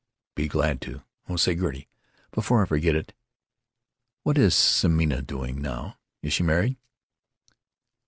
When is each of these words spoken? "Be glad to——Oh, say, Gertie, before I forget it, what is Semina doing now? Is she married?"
"Be 0.33 0.47
glad 0.47 0.81
to——Oh, 0.81 1.35
say, 1.35 1.53
Gertie, 1.53 1.87
before 2.31 2.63
I 2.63 2.65
forget 2.65 2.95
it, 2.95 3.13
what 4.23 4.35
is 4.35 4.55
Semina 4.55 5.21
doing 5.21 5.61
now? 5.61 5.99
Is 6.23 6.33
she 6.33 6.41
married?" 6.41 6.75